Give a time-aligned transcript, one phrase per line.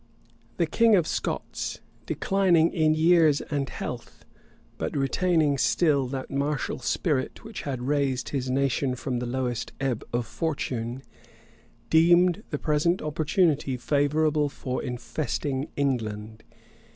[0.57, 4.25] The king of Scots, declining in years and health,
[4.79, 10.03] but retaining still that martial spirit which had raised his nation from the lowest ebb
[10.11, 11.03] of fortune,
[11.91, 16.43] deemed the present opportunity favorable for infesting England.